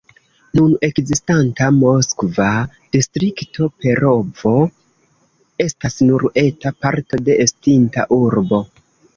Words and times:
Nun 0.59 0.71
ekzistanta 0.85 1.67
moskva 1.75 2.47
distrikto 2.97 3.69
Perovo 3.85 4.55
estas 5.69 6.01
nur 6.09 6.27
eta 6.47 6.75
parto 6.87 7.25
de 7.29 7.41
estinta 7.47 8.09
urbo. 8.21 8.67